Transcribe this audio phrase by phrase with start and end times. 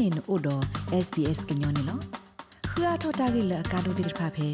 [0.00, 0.62] နေနို့တော့
[1.04, 1.98] SBS ကညောနေလော
[2.70, 4.48] ခရထတာဂိလကာဒိုဒီဖာဖေ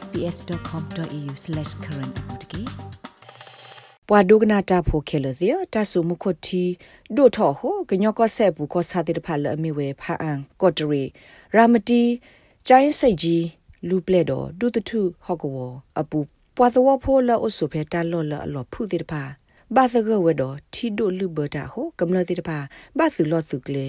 [0.00, 2.62] sbs.com.au/current အပူတကေ
[4.08, 6.62] ပွာဒုကနာတာဖိုခဲလစီတာဆုမခုတီ
[7.16, 11.02] ဒိုထောဟိုကညောကောဆက်ဘူးကောစာတိတဖာလအမီဝဲဖာအန်ကော့တရီ
[11.56, 12.02] ရာမတီ
[12.68, 13.44] ကျိုင်းစိတ်ကြီး
[13.88, 15.56] လူပလက်တော်ဒုတထုဟော့ကဝ
[16.00, 16.18] အပူ
[16.56, 19.22] ပွာသောဖိုလာအဆုဖေတာလော်လအလော်ဖုတိတဖာ
[19.74, 22.58] ဘာသကဝဲတော်ထီဒိုလူဘတာဟိုကမ္လတိတဖာ
[22.98, 23.88] ဘာသူလော့သူကလေ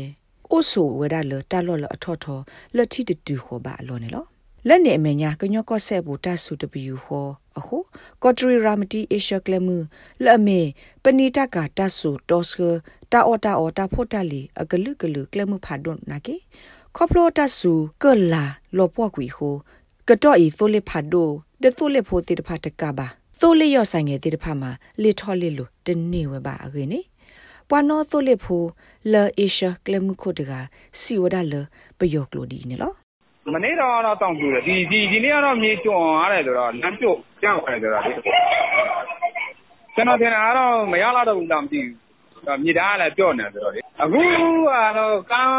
[0.51, 2.41] အိုဆိုဝဲဒါလတာလော်လအထော့ထော်
[2.75, 4.25] လက်တီတူခေါ်ပါလောနေလော
[4.67, 7.77] လက်နေအမညာကညော့ကော့ဆက်ဘူးတဆူတပီဟောအခု
[8.23, 9.77] ကော့ထရီရာမတီအေရှာကလမှု
[10.23, 10.59] လက်မေ
[11.03, 12.61] ပနီတကတဆူတောစက
[13.11, 16.35] တာအော်တာအော်တာဖို့တလီအကလုကလုကလမှုဖာဒွန်နာကေ
[16.95, 18.43] ခေါပလိုတဆူကလာ
[18.77, 19.55] လောပွားကွီဟို
[20.07, 21.29] ကတော့ဤသိုးလေဖာဒို
[21.63, 23.07] ဒသိုးလေဖိုတိတဖာတကပါ
[23.39, 24.71] သိုးလေရော့ဆိုင်ငယ်တိတဖာမှာ
[25.01, 26.99] လေထော်လေလိုတနေဝပါအခေနေ
[27.69, 28.63] ပွာနောသိုးလေဖို
[29.13, 30.51] လာအေရှာကလမှုခိုတက
[30.99, 31.53] စီဝဒါလ
[31.99, 32.93] ပယောကလိုဒီနေလော
[33.53, 38.03] မနေ့တော့တော့တောင်းပြတယ်ဒီဒီဒီနေ့ကတော့မြေကျွန်းရတယ်ဆိုတော့လမ်းကျုပ်ကြောက်ရတယ်ဆိုတော့
[39.95, 44.21] ကျွန်တော်ထင်တာကတော့မရလာတော့ဘူးလားမသိဘူးမြေသားကလည်းပြော့နေဆိုတော့လေအခု
[44.67, 45.49] ကတော့ကား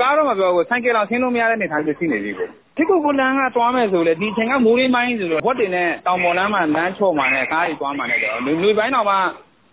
[0.00, 9.16] ကားတော့မပြောဘူးဆိုင်ကယ်တော့ဆင်းလို့မရတဲ့နေထိုင်ဖြစ်နေပြီကိုဒီကုကူလန်းကသွားမယ်ဆိုလေဒီချိန်ကမိုးရင်းပိုင်းဆိုတော့ဝက်တင်နဲ့တောင်ပေါ်လမ်းမှာလမ်းချော့မှာနဲ့ကားကြီးသွားမှာနဲ့တော့လူပိုင်းတော့မှ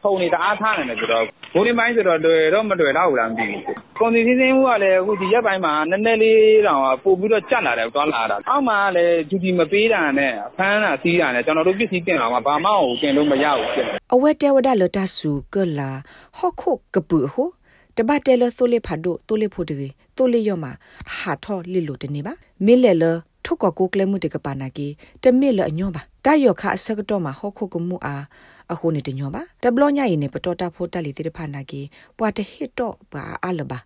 [0.01, 3.61] ဖုန်နေတအားထားနေတယ်ဆိုတော့ ဘိုးရင်းပိုင်းဆိုတော့တွေ့တော့မတွေ့တော့ဘူးလားမသိဘူး။
[3.99, 15.91] ကုန်စည်စည်းစိမ်မှုကလည်းအခုဒီရက်ပိုင်းမှာနည်းနည်းလေးတောင်ပို့ပြီးတော့ကြက်လာတယ်သွားလာတာ။အောက်မှာလည်းဂျူတီမပေးတာနဲ့ဖမ်းတာစီးတာနဲ့ကျွန်တော်တို့ပစ္စည်းတင်လာမှဘာမှကိုတင်လို့မရဘူးဖြစ်တယ်။အဝဲတဲဝဒလတဆူကလာ
[16.37, 17.49] ဟော့ခုကပူဟို
[17.97, 20.71] တပတ်တဲလသိုးလေးဖတ်တို့သိုးလေးဖို့တကြီးသိုးလေးရော့မှာ
[21.17, 22.33] ဟာထော်လီလိုတနေပါ
[22.65, 23.03] မေလဲလ
[23.45, 24.87] ထုတ်ကကိုကလမှုတကပါနာကီ
[25.23, 28.23] တမေလအညောပါတယောခအစကတော့မှာဟော့ခုကမှုအား
[28.71, 31.81] အခုနေတညောပါတဘလညရင်နေပတော်တာဖို့တက်လီတိဖာနာကေ
[32.17, 33.79] ပွာတဟစ်တော့ပါအလပါ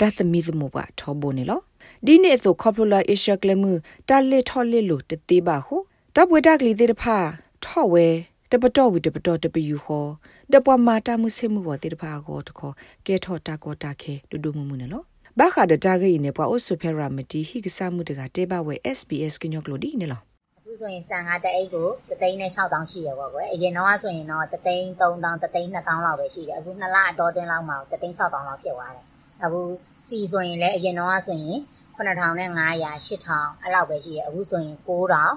[0.00, 1.60] တသမီသမဘထောဘိုနေလော
[2.06, 3.72] ဒီနေ့ဆိုကော်ပူလာအေရှာကလမှု
[4.08, 5.76] တလစ်ထော်လစ်လို့တသေးပါဟု
[6.16, 7.16] တပွေတကလီတိဖာ
[7.64, 8.06] ထော့ဝဲ
[8.50, 10.06] တပတော်ဝီတပတော်တပယူဟော
[10.52, 12.74] တပွားမာတာမှုစေမှုဘောတိဖာကိုတခေါ်
[13.06, 15.02] ကဲထော့တာကောတာခဲဒူဒူမှုမှုနေလော
[15.38, 20.31] ဘာခါဒတာဂိနေပွားအိုဆိုဖရာမတီဟိကဆာမှုတကတေဘဝဲ SBS ကညောကလိုဒီနေလောအ
[20.72, 29.04] ခုဆိုရင်ဆန်ကားတအိတ်ကိုတသိန်းနဲ့6000ရှိရပေါ့ကွယ်အရင်တော့ဆိုရင်တော့တသိန်း3000တသိန်း2000လောက်ပဲရှိတယ်အခုနှစ်လအတော်တွင်းလောက်မှတသိန်း6000လောက်ဖြစ်သွားတယ်
[29.44, 29.60] အခု
[30.06, 31.58] စီဆိုရင်လည်းအရင်တော့ဆိုရင်
[31.96, 35.30] 9500 8000အဲ့လောက်ပဲရှိတယ်အခုဆိုရင်9000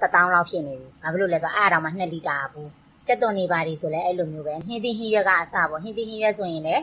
[0.00, 2.70] 1000လောက်ဖြစ်နေပြီဘာဖြစ်လို့လဲဆိုတော့အဲ့အတောင်မှ2လီတာဘူး
[3.06, 6.82] စက်သွန်နေပါဒီဆိုလဲအဲ့လိုမျိုးပဲဟင်းသီးဟင်းရွက်ကအစပေါ့ဟင်းသီးဟင်းရွက်ဆိုရင်လည်း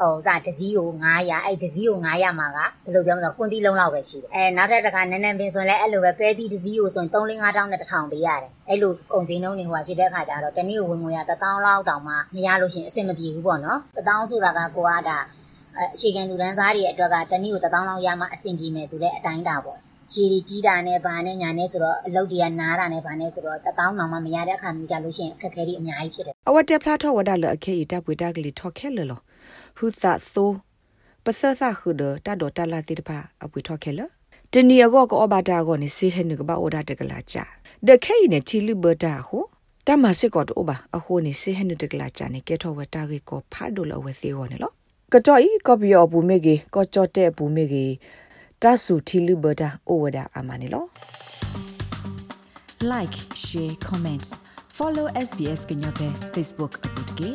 [0.00, 0.88] ဟိုစာတစည်းကို
[1.18, 15.18] 900အဲ့တစည်းကို900မှာကဘယ်လိုပြောမလဲကွန်တီလုံးလောက်ပဲရှိတယ်အဲနောက်ထပ်တစ်ခါနန်းနန်းပင်ဆိုရင်လည်းအဲ့လိုပဲပဲတီတစည်းကိုဆိုရင်3 5 000နဲ့1000ပေးရတယ်အဲ့လိုကုန်စည်နှုန်းတွေဟိုဖြစ်တဲ့အခါကျတော့တနည်းဝင်ငွေရ1000လောက်တောင်မှမရလို့ရှိရင်အဆင်မပြေဘူးပေါ့နော်1000ဆိုတာကကိုကဒါ
[15.94, 19.78] အခြေခံလူတန်းစားတွေအတွက်ကတနည်းကို1000လောက်ရမှအဆင်ပြေမယ်ဆိုတဲ့အတိုင်းတာပေါ့
[20.14, 29.20] ရေကြီးကြီးတာနဲ့ဗာနဲ့ညာနဲ့ဆိုတော့အလုတ်တရနားတာနဲ့ဗာနဲ့ဆိုတော့တပေါင်းတောင်မှမရတဲ့အခါမျိုးကြလို့ရှိရင်အခက်အခဲတွေအများကြီးဖြစ်တယ်အဝတ်တက်ဖလားထောဝဒါလအခေဤတပ်ပွေတက်ကလေးထောက်ခဲလလော
[29.78, 30.50] ဟူသသော
[31.24, 34.00] ပစဆာခုဒတာဒတာလာတိတပါအပွေထောက်ခဲလ
[34.52, 37.44] တနီအကောကောဘတာကောနေစီဟဲနကဘာအိုဒါတကလာချာ
[37.86, 39.44] ဒခဲနေချီလူဘတာဟို
[39.86, 44.72] တမစစ်ကောတိုဘာအခုနေစီဟဲနတကလာချာနေကဲထောဝတာကေကောဖာဒိုလဝစီကောနေလော
[45.12, 47.84] ကတော်ဤကောပီယောဘူးမေကေကောချော့တဲ့ဘူးမေကေ
[48.62, 50.84] တဆူထီလူဘတာအိုဝဒါအမနေလော
[52.92, 54.28] like share comments
[54.76, 57.28] follow sbs kenya pe facebook akutke